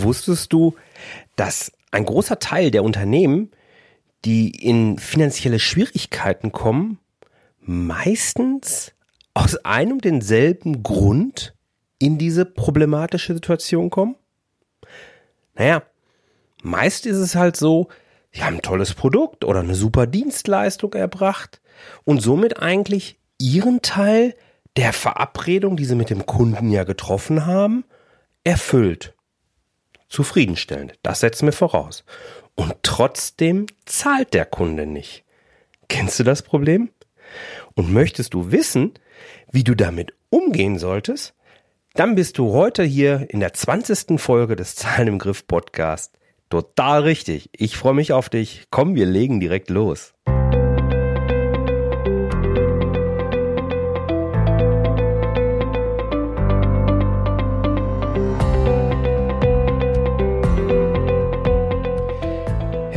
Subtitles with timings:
[0.00, 0.74] Wusstest du,
[1.36, 3.50] dass ein großer Teil der Unternehmen,
[4.24, 6.98] die in finanzielle Schwierigkeiten kommen,
[7.60, 8.92] meistens
[9.34, 11.54] aus einem denselben Grund
[11.98, 14.16] in diese problematische Situation kommen?
[15.54, 15.82] Naja,
[16.62, 17.88] meist ist es halt so,
[18.32, 21.60] sie haben ein tolles Produkt oder eine super Dienstleistung erbracht
[22.04, 24.34] und somit eigentlich ihren Teil
[24.76, 27.84] der Verabredung, die sie mit dem Kunden ja getroffen haben,
[28.44, 29.14] erfüllt.
[30.12, 32.04] Zufriedenstellend, das setzen wir voraus.
[32.54, 35.24] Und trotzdem zahlt der Kunde nicht.
[35.88, 36.90] Kennst du das Problem?
[37.76, 38.92] Und möchtest du wissen,
[39.50, 41.32] wie du damit umgehen solltest?
[41.94, 44.20] Dann bist du heute hier in der 20.
[44.20, 46.12] Folge des Zahlen im Griff Podcast.
[46.50, 47.48] Total richtig.
[47.56, 48.66] Ich freue mich auf dich.
[48.68, 50.12] Komm, wir legen direkt los.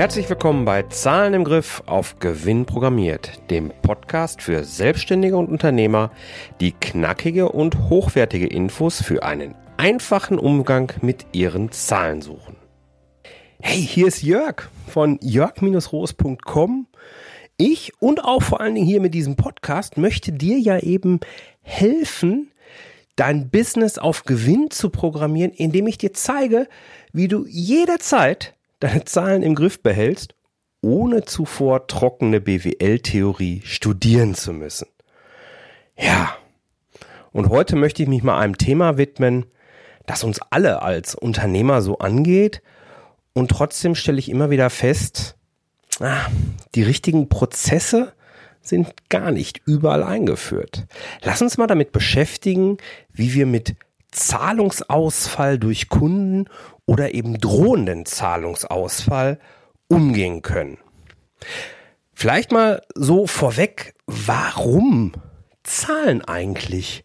[0.05, 6.11] Herzlich willkommen bei Zahlen im Griff auf Gewinn programmiert, dem Podcast für Selbstständige und Unternehmer,
[6.61, 12.55] die knackige und hochwertige Infos für einen einfachen Umgang mit ihren Zahlen suchen.
[13.59, 16.85] Hey, hier ist Jörg von jörg-roos.com.
[17.57, 21.19] Ich und auch vor allen Dingen hier mit diesem Podcast möchte dir ja eben
[21.63, 22.51] helfen,
[23.15, 26.67] dein Business auf Gewinn zu programmieren, indem ich dir zeige,
[27.11, 28.54] wie du jederzeit
[28.85, 30.35] deine Zahlen im Griff behältst,
[30.81, 34.87] ohne zuvor trockene BWL-Theorie studieren zu müssen.
[35.97, 36.35] Ja,
[37.31, 39.47] und heute möchte ich mich mal einem Thema widmen,
[40.05, 42.61] das uns alle als Unternehmer so angeht.
[43.33, 45.35] Und trotzdem stelle ich immer wieder fest,
[45.99, 46.27] ah,
[46.75, 48.13] die richtigen Prozesse
[48.61, 50.85] sind gar nicht überall eingeführt.
[51.23, 52.77] Lass uns mal damit beschäftigen,
[53.11, 53.75] wie wir mit
[54.11, 56.45] Zahlungsausfall durch Kunden
[56.85, 59.39] oder eben drohenden Zahlungsausfall
[59.87, 60.77] umgehen können.
[62.13, 65.13] Vielleicht mal so vorweg, warum
[65.63, 67.03] zahlen eigentlich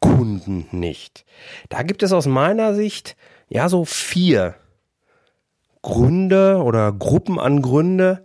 [0.00, 1.24] Kunden nicht?
[1.68, 3.16] Da gibt es aus meiner Sicht
[3.48, 4.54] ja so vier
[5.82, 8.22] Gründe oder Gruppen an Gründe,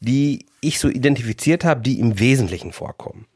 [0.00, 3.26] die ich so identifiziert habe, die im Wesentlichen vorkommen.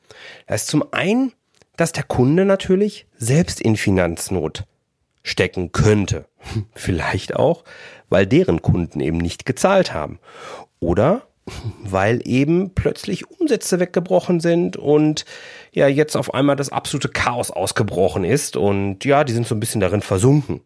[0.46, 1.32] Das ist zum einen,
[1.76, 4.64] dass der Kunde natürlich selbst in Finanznot
[5.24, 6.26] stecken könnte.
[6.74, 7.64] Vielleicht auch,
[8.08, 10.20] weil deren Kunden eben nicht gezahlt haben.
[10.78, 11.22] Oder
[11.82, 15.24] weil eben plötzlich Umsätze weggebrochen sind und
[15.72, 19.60] ja jetzt auf einmal das absolute Chaos ausgebrochen ist und ja, die sind so ein
[19.60, 20.60] bisschen darin versunken.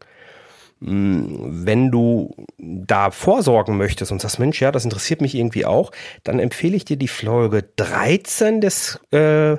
[0.80, 5.90] Hm, wenn du da vorsorgen möchtest und sagst, Mensch, ja, das interessiert mich irgendwie auch,
[6.22, 9.56] dann empfehle ich dir die Folge 13 des, äh,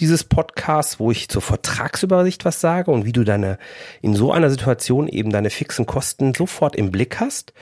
[0.00, 3.58] dieses Podcasts, wo ich zur Vertragsübersicht was sage und wie du deine,
[4.00, 7.52] in so einer Situation eben deine fixen Kosten sofort im Blick hast.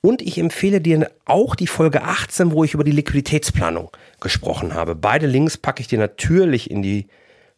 [0.00, 3.90] Und ich empfehle dir auch die Folge 18, wo ich über die Liquiditätsplanung
[4.20, 4.94] gesprochen habe.
[4.94, 7.08] Beide Links packe ich dir natürlich in die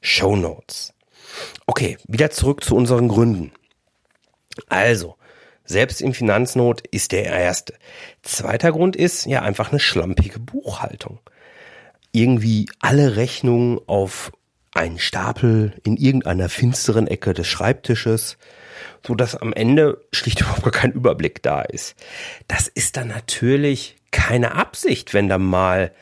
[0.01, 0.95] Show Notes.
[1.67, 3.53] Okay, wieder zurück zu unseren Gründen.
[4.69, 5.17] Also,
[5.65, 7.75] selbst in Finanznot ist der erste.
[8.23, 11.21] Zweiter Grund ist ja einfach eine schlampige Buchhaltung.
[12.13, 14.33] Irgendwie alle Rechnungen auf
[14.73, 18.39] einen Stapel in irgendeiner finsteren Ecke des Schreibtisches,
[19.07, 21.97] so dass am Ende schlicht überhaupt gar kein Überblick da ist.
[22.47, 25.93] Das ist dann natürlich keine Absicht, wenn da mal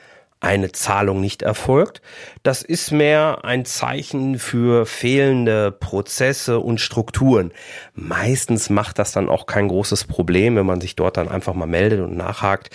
[0.47, 2.01] eine Zahlung nicht erfolgt.
[2.43, 7.53] Das ist mehr ein Zeichen für fehlende Prozesse und Strukturen.
[7.95, 11.67] Meistens macht das dann auch kein großes Problem, wenn man sich dort dann einfach mal
[11.67, 12.71] meldet und nachhakt.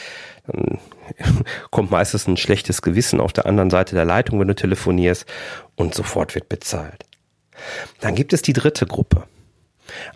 [0.47, 0.79] Dann
[1.71, 5.25] kommt meistens ein schlechtes Gewissen auf der anderen Seite der Leitung, wenn du telefonierst
[5.75, 7.05] und sofort wird bezahlt.
[8.01, 9.23] Dann gibt es die dritte Gruppe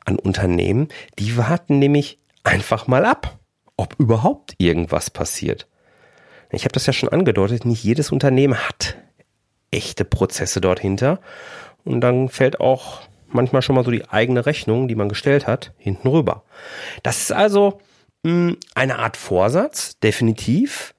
[0.04, 0.90] an Unternehmen,
[1.20, 3.40] die warten nämlich einfach mal ab,
[3.78, 5.68] ob überhaupt irgendwas passiert.
[6.52, 8.98] Ich habe das ja schon angedeutet, nicht jedes Unternehmen hat
[9.76, 11.20] echte Prozesse dort hinter.
[11.84, 15.74] Und dann fällt auch manchmal schon mal so die eigene Rechnung, die man gestellt hat,
[15.78, 16.44] hinten rüber.
[17.04, 17.80] Das ist also
[18.24, 20.96] mh, hm, eine Art Vorsatz, definitiv,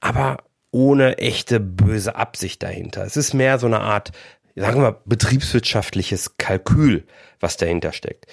[0.00, 0.38] aber
[0.70, 3.04] ohne echte böse Absicht dahinter.
[3.04, 4.12] Es ist mehr so eine Art,
[4.54, 7.06] sagen wir, betriebswirtschaftliches Kalkül,
[7.40, 8.26] was dahinter steckt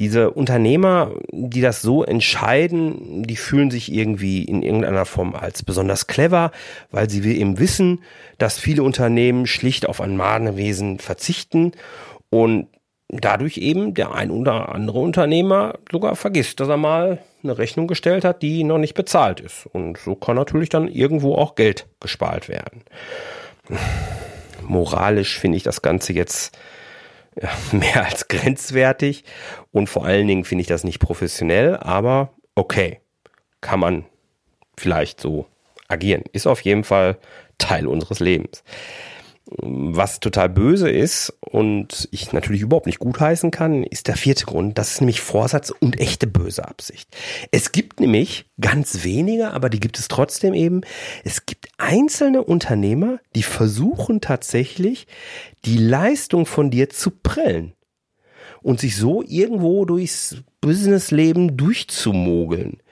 [0.00, 6.06] diese Unternehmer, die das so entscheiden, die fühlen sich irgendwie in irgendeiner Form als besonders
[6.06, 6.52] clever,
[6.90, 8.00] weil sie eben wissen,
[8.38, 11.72] dass viele Unternehmen schlicht auf ein Mahnwesen verzichten
[12.30, 12.68] und
[13.10, 18.24] dadurch eben der ein oder andere Unternehmer sogar vergisst, dass er mal eine Rechnung gestellt
[18.24, 19.66] hat, die noch nicht bezahlt ist.
[19.70, 22.84] Und so kann natürlich dann irgendwo auch Geld gespart werden.
[24.62, 26.56] Moralisch finde ich das Ganze jetzt
[27.72, 29.24] mehr als grenzwertig
[29.72, 33.00] und vor allen Dingen finde ich das nicht professionell, aber okay,
[33.60, 34.04] kann man
[34.76, 35.46] vielleicht so
[35.88, 36.24] agieren.
[36.32, 37.18] Ist auf jeden Fall
[37.58, 38.64] Teil unseres Lebens.
[39.58, 44.78] Was total böse ist und ich natürlich überhaupt nicht gutheißen kann, ist der vierte Grund.
[44.78, 47.08] Das ist nämlich Vorsatz und echte böse Absicht.
[47.50, 50.82] Es gibt nämlich ganz wenige, aber die gibt es trotzdem eben.
[51.24, 55.08] Es gibt einzelne Unternehmer, die versuchen tatsächlich,
[55.64, 57.72] die Leistung von dir zu prellen
[58.62, 62.82] und sich so irgendwo durchs Businessleben durchzumogeln.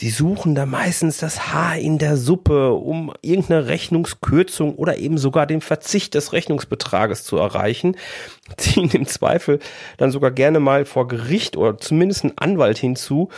[0.00, 5.44] Sie suchen da meistens das Haar in der Suppe, um irgendeine Rechnungskürzung oder eben sogar
[5.44, 7.96] den Verzicht des Rechnungsbetrages zu erreichen,
[8.56, 9.58] ziehen im Zweifel
[9.96, 13.30] dann sogar gerne mal vor Gericht oder zumindest einen Anwalt hinzu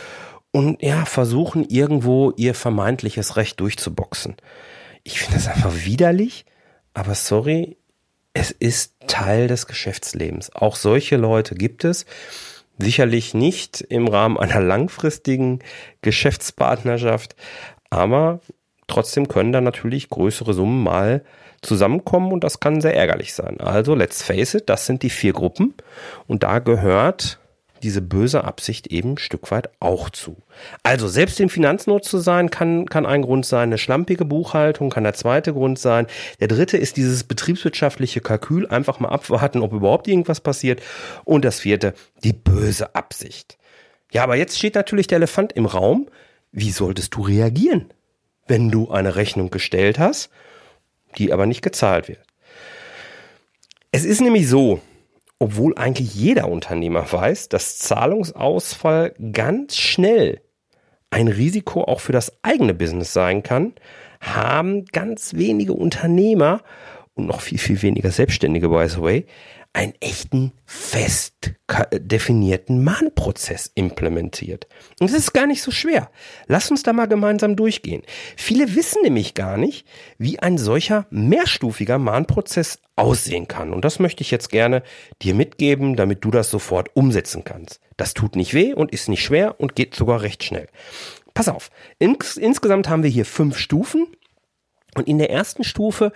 [0.51, 4.35] und ja, versuchen irgendwo ihr vermeintliches Recht durchzuboxen.
[5.01, 6.45] Ich finde das einfach widerlich,
[6.93, 7.75] aber sorry,
[8.35, 10.55] es ist Teil des Geschäftslebens.
[10.55, 12.05] Auch solche Leute gibt es.
[12.81, 15.59] Sicherlich nicht im Rahmen einer langfristigen
[16.01, 17.35] Geschäftspartnerschaft,
[17.91, 18.39] aber
[18.87, 21.23] trotzdem können da natürlich größere Summen mal
[21.61, 23.59] zusammenkommen und das kann sehr ärgerlich sein.
[23.59, 25.75] Also let's face it, das sind die vier Gruppen
[26.27, 27.39] und da gehört
[27.83, 30.37] diese böse Absicht eben ein Stück weit auch zu.
[30.83, 33.69] Also selbst im Finanznot zu sein, kann, kann ein Grund sein.
[33.69, 36.07] Eine schlampige Buchhaltung kann der zweite Grund sein.
[36.39, 38.67] Der dritte ist dieses betriebswirtschaftliche Kalkül.
[38.67, 40.81] Einfach mal abwarten, ob überhaupt irgendwas passiert.
[41.23, 41.93] Und das vierte,
[42.23, 43.57] die böse Absicht.
[44.11, 46.07] Ja, aber jetzt steht natürlich der Elefant im Raum.
[46.51, 47.93] Wie solltest du reagieren,
[48.47, 50.29] wenn du eine Rechnung gestellt hast,
[51.17, 52.19] die aber nicht gezahlt wird?
[53.91, 54.81] Es ist nämlich so,
[55.41, 60.39] obwohl eigentlich jeder Unternehmer weiß, dass Zahlungsausfall ganz schnell
[61.09, 63.73] ein Risiko auch für das eigene Business sein kann,
[64.19, 66.61] haben ganz wenige Unternehmer
[67.15, 69.25] und noch viel, viel weniger Selbstständige, by the way,
[69.73, 71.53] einen echten fest
[71.93, 74.67] definierten Mahnprozess implementiert.
[74.99, 76.11] Und das ist gar nicht so schwer.
[76.47, 78.03] Lass uns da mal gemeinsam durchgehen.
[78.35, 79.87] Viele wissen nämlich gar nicht,
[80.17, 83.71] wie ein solcher mehrstufiger Mahnprozess aussehen kann.
[83.71, 84.83] Und das möchte ich jetzt gerne
[85.21, 87.79] dir mitgeben, damit du das sofort umsetzen kannst.
[87.95, 90.67] Das tut nicht weh und ist nicht schwer und geht sogar recht schnell.
[91.33, 91.69] Pass auf.
[91.97, 94.07] Ins insgesamt haben wir hier fünf Stufen.
[94.95, 96.11] Und in der ersten Stufe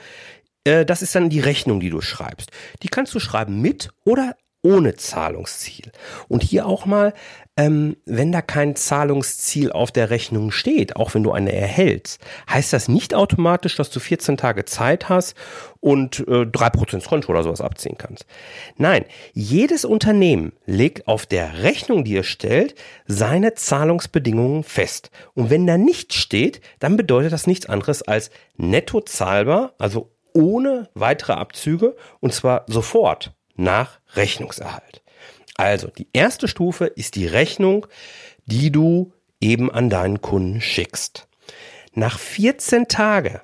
[0.65, 2.51] äh, das ist dann die Rechnung, die du schreibst.
[2.83, 4.35] Die kannst du schreiben mit oder
[4.65, 5.91] ohne Zahlungsziel.
[6.27, 7.13] Und hier auch mal,
[7.55, 12.19] ähm, wenn da kein Zahlungsziel auf der Rechnung steht, auch wenn du eine erhältst,
[12.49, 15.35] heißt das nicht automatisch, dass du 14 Tage Zeit hast
[15.81, 18.25] und äh, 3% Konto oder sowas abziehen kannst.
[18.75, 22.73] Nein, jedes Unternehmen legt auf der Rechnung, die er stellt,
[23.05, 25.11] seine Zahlungsbedingungen fest.
[25.35, 30.89] Und wenn da nichts steht, dann bedeutet das nichts anderes als netto zahlbar, also ohne
[30.93, 35.01] weitere Abzüge und zwar sofort nach Rechnungserhalt.
[35.55, 37.87] Also die erste Stufe ist die Rechnung,
[38.45, 41.27] die du eben an deinen Kunden schickst.
[41.93, 43.39] Nach 14 Tagen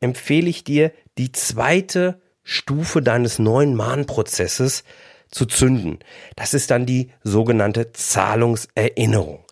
[0.00, 4.84] empfehle ich dir, die zweite Stufe deines neuen Mahnprozesses
[5.30, 6.00] zu zünden.
[6.36, 9.44] Das ist dann die sogenannte Zahlungserinnerung.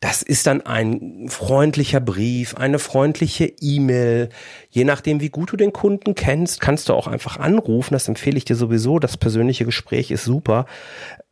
[0.00, 4.28] Das ist dann ein freundlicher Brief, eine freundliche E-Mail.
[4.70, 7.94] Je nachdem, wie gut du den Kunden kennst, kannst du auch einfach anrufen.
[7.94, 9.00] Das empfehle ich dir sowieso.
[9.00, 10.66] Das persönliche Gespräch ist super.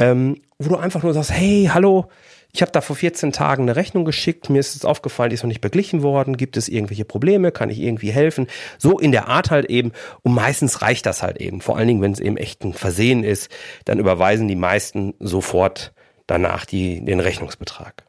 [0.00, 2.06] Ähm, wo du einfach nur sagst, hey, hallo,
[2.52, 5.43] ich habe da vor 14 Tagen eine Rechnung geschickt, mir ist es aufgefallen, die ist
[5.43, 6.36] noch nicht beglichen worden.
[6.36, 7.52] Gibt es irgendwelche Probleme?
[7.52, 8.48] Kann ich irgendwie helfen?
[8.79, 9.93] So in der Art halt eben.
[10.22, 11.60] Und meistens reicht das halt eben.
[11.60, 13.48] Vor allen Dingen, wenn es eben echt ein Versehen ist,
[13.84, 15.93] dann überweisen die meisten sofort
[16.26, 18.06] danach die, den Rechnungsbetrag.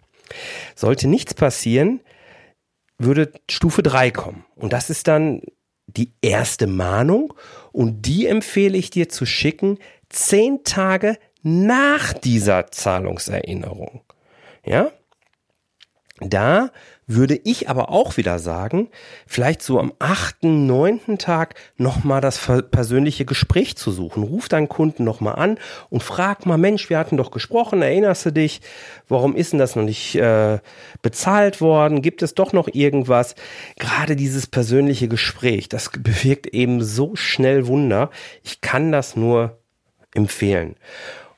[0.76, 2.02] Sollte nichts passieren,
[2.98, 4.46] würde Stufe 3 kommen.
[4.56, 5.42] Und das ist dann
[5.86, 7.34] die erste Mahnung.
[7.72, 9.80] Und die empfehle ich dir zu schicken
[10.10, 14.02] zehn Tage nach dieser Zahlungserinnerung.
[14.66, 14.92] Ja?
[16.20, 16.72] Da
[17.06, 18.90] würde ich aber auch wieder sagen,
[19.28, 22.40] vielleicht so am achten, neunten Tag nochmal das
[22.72, 24.24] persönliche Gespräch zu suchen.
[24.24, 25.60] Ruf deinen Kunden nochmal an
[25.90, 28.62] und frag mal, Mensch, wir hatten doch gesprochen, erinnerst du dich?
[29.08, 30.60] Warum ist denn das noch nicht äh,
[31.04, 32.02] bezahlt worden?
[32.02, 33.36] Gibt es doch noch irgendwas?
[33.78, 38.10] Gerade dieses persönliche Gespräch, das bewirkt eben so schnell Wunder.
[38.44, 39.60] Ich kann das nur
[40.14, 40.76] empfehlen.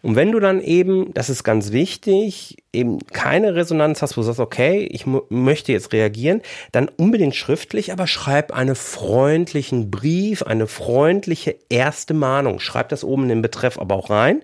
[0.01, 4.27] Und wenn du dann eben, das ist ganz wichtig, eben keine Resonanz hast, wo du
[4.27, 6.41] sagst, okay, ich möchte jetzt reagieren,
[6.71, 12.61] dann unbedingt schriftlich, aber schreib einen freundlichen Brief, eine freundliche erste Mahnung.
[12.61, 14.41] Schreib das oben in den Betreff aber auch rein.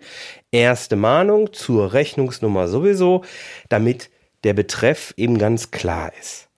[0.52, 3.24] Erste Mahnung zur Rechnungsnummer sowieso,
[3.70, 4.10] damit
[4.44, 6.50] der Betreff eben ganz klar ist.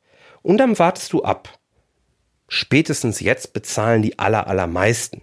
[0.41, 1.59] Und dann wartest du ab.
[2.47, 5.21] Spätestens jetzt bezahlen die aller, allermeisten.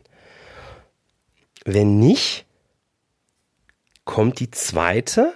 [1.65, 2.44] Wenn nicht,
[4.05, 5.35] kommt die zweite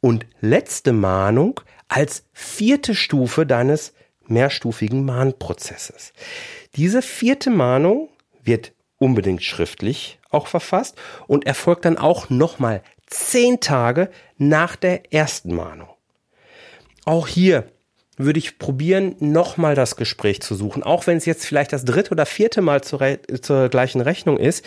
[0.00, 3.94] und letzte Mahnung als vierte Stufe deines
[4.26, 6.12] mehrstufigen Mahnprozesses.
[6.76, 8.10] Diese vierte Mahnung
[8.42, 15.54] wird unbedingt schriftlich auch verfasst und erfolgt dann auch nochmal zehn Tage nach der ersten
[15.54, 15.88] Mahnung.
[17.04, 17.70] Auch hier
[18.18, 22.10] würde ich probieren, nochmal das Gespräch zu suchen, auch wenn es jetzt vielleicht das dritte
[22.10, 23.00] oder vierte Mal zur,
[23.40, 24.64] zur gleichen Rechnung ist.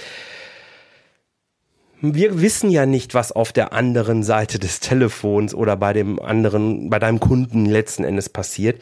[2.03, 6.89] Wir wissen ja nicht, was auf der anderen Seite des Telefons oder bei dem anderen,
[6.89, 8.81] bei deinem Kunden letzten Endes passiert.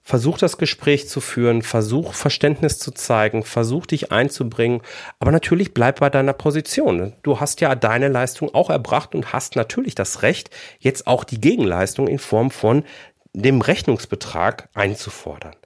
[0.00, 4.82] Versuch das Gespräch zu führen, versuch Verständnis zu zeigen, versuch dich einzubringen,
[5.18, 7.14] aber natürlich bleib bei deiner Position.
[7.24, 11.40] Du hast ja deine Leistung auch erbracht und hast natürlich das Recht, jetzt auch die
[11.40, 12.84] Gegenleistung in Form von
[13.32, 15.56] dem Rechnungsbetrag einzufordern.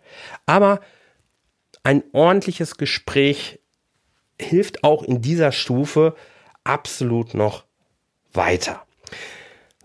[0.47, 0.81] Aber
[1.83, 3.61] ein ordentliches Gespräch
[4.41, 6.15] hilft auch in dieser Stufe
[6.65, 7.65] absolut noch
[8.33, 8.83] weiter.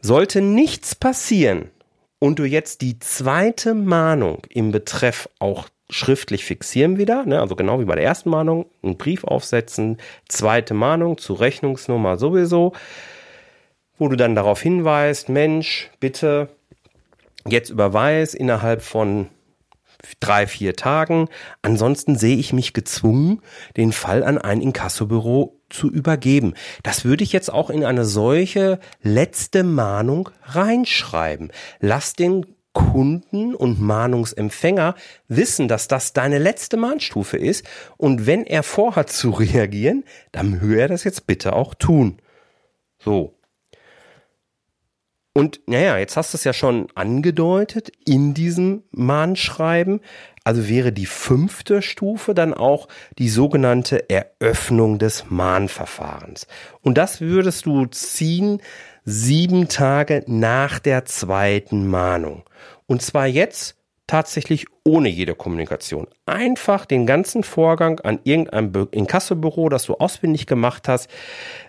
[0.01, 1.71] Sollte nichts passieren,
[2.19, 7.79] und du jetzt die zweite Mahnung im Betreff auch schriftlich fixieren wieder, ne, also genau
[7.79, 12.73] wie bei der ersten Mahnung, einen Brief aufsetzen, zweite Mahnung zu Rechnungsnummer sowieso,
[13.97, 16.49] wo du dann darauf hinweist, Mensch, bitte
[17.47, 19.29] jetzt überweis innerhalb von
[20.19, 21.27] drei, vier Tagen.
[21.61, 23.41] Ansonsten sehe ich mich gezwungen,
[23.77, 26.53] den Fall an ein Inkassobüro zu übergeben.
[26.83, 31.51] Das würde ich jetzt auch in eine solche letzte Mahnung reinschreiben.
[31.79, 34.95] Lass den Kunden und Mahnungsempfänger
[35.27, 37.65] wissen, dass das deine letzte Mahnstufe ist.
[37.97, 42.17] Und wenn er vorhat zu reagieren, dann möge er das jetzt bitte auch tun.
[42.99, 43.34] So.
[45.37, 49.99] Und naja, jetzt hast du es ja schon angedeutet in diesem Mahnschreiben.
[50.45, 52.87] Also wäre die fünfte Stufe dann auch
[53.17, 56.47] die sogenannte Eröffnung des Mahnverfahrens.
[56.81, 58.61] Und das würdest du ziehen
[59.03, 62.43] sieben Tage nach der zweiten Mahnung.
[62.87, 63.75] Und zwar jetzt
[64.07, 66.07] tatsächlich ohne jede Kommunikation.
[66.25, 71.09] Einfach den ganzen Vorgang an irgendein Inkassobüro, das du ausfindig gemacht hast,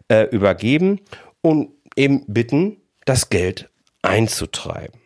[0.07, 1.01] äh, übergeben
[1.41, 3.71] und eben bitten, das Geld
[4.03, 5.01] einzutreiben.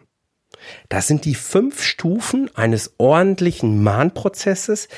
[0.88, 4.88] Das sind die fünf Stufen eines ordentlichen Mahnprozesses,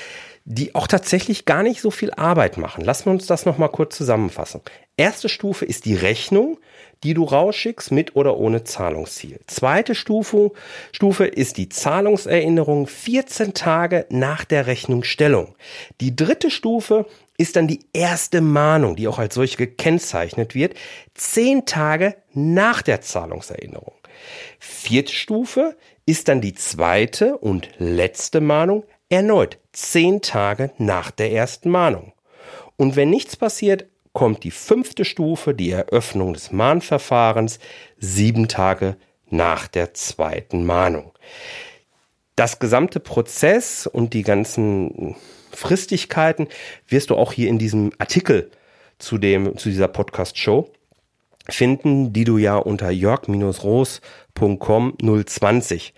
[0.44, 2.84] die auch tatsächlich gar nicht so viel Arbeit machen.
[2.84, 4.60] Lassen wir uns das nochmal kurz zusammenfassen.
[4.96, 6.58] Erste Stufe ist die Rechnung,
[7.04, 9.40] die du rausschickst mit oder ohne Zahlungsziel.
[9.46, 10.52] Zweite Stufe,
[10.92, 15.54] Stufe ist die Zahlungserinnerung 14 Tage nach der Rechnungsstellung.
[16.00, 17.06] Die dritte Stufe
[17.38, 20.74] ist dann die erste Mahnung, die auch als solche gekennzeichnet wird,
[21.14, 23.94] zehn Tage nach der Zahlungserinnerung.
[24.58, 31.70] Vierte Stufe ist dann die zweite und letzte Mahnung, erneut zehn Tage nach der ersten
[31.70, 32.12] Mahnung.
[32.76, 37.58] Und wenn nichts passiert, kommt die fünfte Stufe, die Eröffnung des Mahnverfahrens,
[37.98, 38.96] sieben Tage
[39.30, 41.12] nach der zweiten Mahnung.
[42.36, 45.16] Das gesamte Prozess und die ganzen
[45.52, 46.48] Fristigkeiten
[46.88, 48.50] wirst du auch hier in diesem Artikel
[48.98, 50.70] zu dem, zu dieser Podcast-Show
[51.48, 55.94] finden, die du ja unter jörg-roos.com 020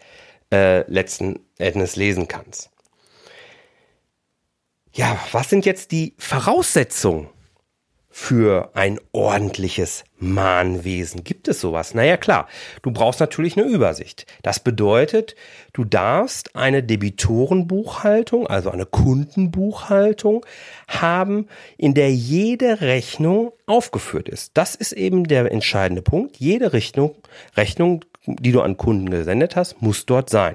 [0.52, 2.70] äh, letzten Endes lesen kannst.
[4.92, 7.28] Ja, was sind jetzt die Voraussetzungen
[8.16, 11.24] für ein ordentliches Mahnwesen?
[11.24, 11.94] Gibt es sowas?
[11.94, 12.46] Naja klar,
[12.82, 14.24] du brauchst natürlich eine Übersicht.
[14.42, 15.34] Das bedeutet,
[15.72, 20.46] du darfst eine Debitorenbuchhaltung, also eine Kundenbuchhaltung
[20.86, 24.52] haben, in der jede Rechnung aufgeführt ist.
[24.54, 26.36] Das ist eben der entscheidende Punkt.
[26.36, 27.16] Jede Rechnung,
[27.56, 30.54] Rechnung, die du an Kunden gesendet hast, muss dort sein.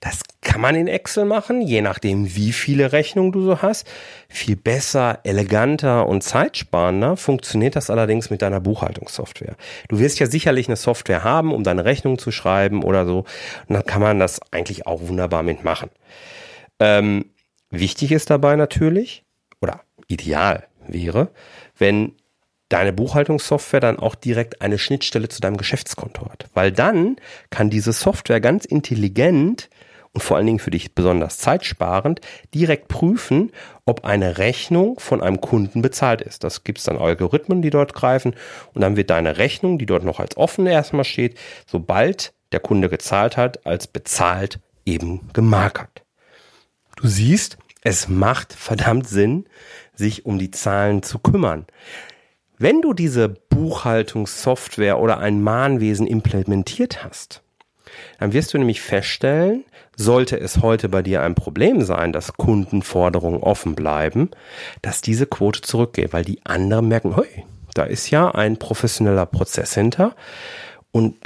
[0.00, 3.86] Das kann man in Excel machen, je nachdem, wie viele Rechnungen du so hast.
[4.30, 9.56] Viel besser, eleganter und zeitsparender funktioniert das allerdings mit deiner Buchhaltungssoftware.
[9.88, 13.24] Du wirst ja sicherlich eine Software haben, um deine Rechnung zu schreiben oder so.
[13.68, 15.90] Und dann kann man das eigentlich auch wunderbar mitmachen.
[16.78, 17.26] Ähm,
[17.68, 19.24] wichtig ist dabei natürlich,
[19.60, 21.28] oder ideal wäre,
[21.76, 22.14] wenn
[22.70, 26.46] deine Buchhaltungssoftware dann auch direkt eine Schnittstelle zu deinem Geschäftskonto hat.
[26.54, 27.16] Weil dann
[27.50, 29.68] kann diese Software ganz intelligent
[30.12, 32.20] und vor allen Dingen für dich besonders zeitsparend
[32.52, 33.52] direkt prüfen,
[33.84, 36.42] ob eine Rechnung von einem Kunden bezahlt ist.
[36.42, 38.34] Das gibt es dann Algorithmen, die dort greifen
[38.74, 42.88] und dann wird deine Rechnung, die dort noch als offen erstmal steht, sobald der Kunde
[42.88, 46.02] gezahlt hat, als bezahlt eben gemarkert.
[46.96, 49.46] Du siehst, es macht verdammt Sinn,
[49.94, 51.66] sich um die Zahlen zu kümmern.
[52.58, 57.42] Wenn du diese Buchhaltungssoftware oder ein Mahnwesen implementiert hast,
[58.18, 59.64] dann wirst du nämlich feststellen,
[59.96, 64.30] sollte es heute bei dir ein Problem sein, dass Kundenforderungen offen bleiben,
[64.82, 67.44] dass diese Quote zurückgeht, weil die anderen merken, hey,
[67.74, 70.14] Da ist ja ein professioneller Prozess hinter.
[70.92, 71.16] Und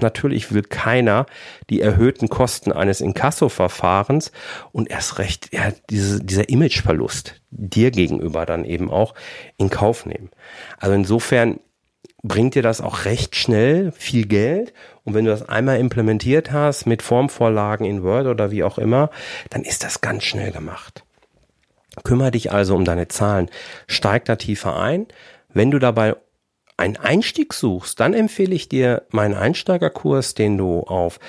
[0.00, 1.26] natürlich will keiner
[1.68, 4.30] die erhöhten Kosten eines Inkasso-Verfahrens
[4.70, 9.14] und erst recht ja, diese, dieser Imageverlust dir gegenüber dann eben auch
[9.56, 10.30] in Kauf nehmen.
[10.78, 11.58] Also insofern
[12.22, 14.72] bringt dir das auch recht schnell viel Geld.
[15.04, 19.10] Und wenn du das einmal implementiert hast mit Formvorlagen in Word oder wie auch immer,
[19.50, 21.04] dann ist das ganz schnell gemacht.
[22.02, 23.50] Kümmer dich also um deine Zahlen.
[23.86, 25.06] Steig da tiefer ein.
[25.52, 26.16] Wenn du dabei
[26.76, 31.20] einen Einstieg suchst, dann empfehle ich dir meinen Einsteigerkurs, den du auf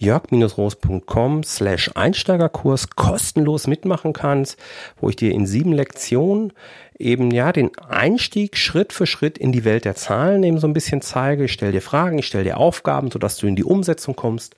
[0.00, 4.58] jörg-roos.com slash Einsteigerkurs kostenlos mitmachen kannst,
[4.98, 6.52] wo ich dir in sieben Lektionen
[6.98, 10.72] eben ja den Einstieg Schritt für Schritt in die Welt der Zahlen eben so ein
[10.72, 11.44] bisschen zeige.
[11.44, 14.56] Ich stelle dir Fragen, ich stelle dir Aufgaben, sodass du in die Umsetzung kommst.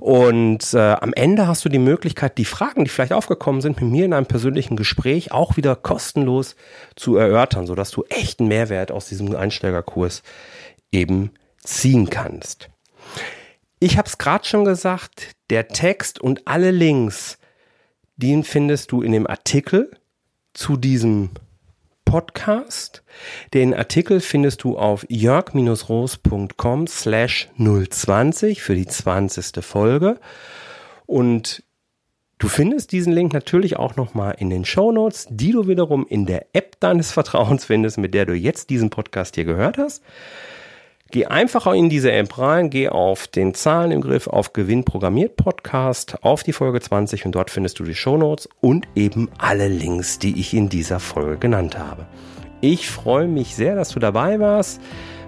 [0.00, 3.90] Und äh, am Ende hast du die Möglichkeit, die Fragen, die vielleicht aufgekommen sind, mit
[3.90, 6.56] mir in einem persönlichen Gespräch auch wieder kostenlos
[6.96, 10.22] zu erörtern, sodass du echten Mehrwert aus diesem Einsteigerkurs
[10.92, 11.30] eben
[11.62, 12.70] ziehen kannst.
[13.82, 17.38] Ich habe es gerade schon gesagt, der Text und alle Links,
[18.16, 19.90] den findest du in dem Artikel
[20.52, 21.30] zu diesem
[22.04, 23.02] Podcast.
[23.54, 29.64] Den Artikel findest du auf jörg-roos.com slash 020 für die 20.
[29.64, 30.20] Folge.
[31.06, 31.62] Und
[32.36, 36.26] du findest diesen Link natürlich auch nochmal in den Show Notes, die du wiederum in
[36.26, 40.02] der App deines Vertrauens findest, mit der du jetzt diesen Podcast hier gehört hast.
[41.12, 45.34] Geh einfach in diese App rein, geh auf den Zahlen im Griff, auf Gewinn programmiert
[45.34, 50.20] Podcast, auf die Folge 20 und dort findest du die Shownotes und eben alle Links,
[50.20, 52.06] die ich in dieser Folge genannt habe.
[52.60, 54.80] Ich freue mich sehr, dass du dabei warst,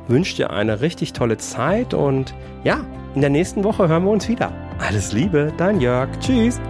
[0.06, 2.86] wünsche dir eine richtig tolle Zeit und ja,
[3.16, 4.52] in der nächsten Woche hören wir uns wieder.
[4.78, 6.08] Alles Liebe, dein Jörg.
[6.20, 6.60] Tschüss.